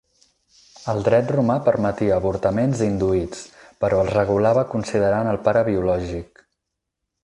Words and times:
El 0.93 1.01
dret 1.07 1.33
romà 1.35 1.57
permetia 1.67 2.17
avortaments 2.17 2.83
induïts, 2.87 3.45
però 3.85 4.03
els 4.07 4.13
regulava 4.19 4.67
considerant 4.77 5.35
el 5.37 5.43
pare 5.49 5.67
biològic. 5.73 6.49